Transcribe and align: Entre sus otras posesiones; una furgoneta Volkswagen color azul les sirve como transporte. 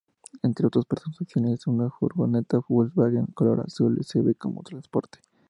Entre 0.41 0.67
sus 0.73 0.83
otras 0.89 1.03
posesiones; 1.03 1.67
una 1.67 1.91
furgoneta 1.91 2.59
Volkswagen 2.67 3.27
color 3.35 3.59
azul 3.67 3.93
les 3.93 4.07
sirve 4.07 4.33
como 4.33 4.63
transporte. 4.63 5.19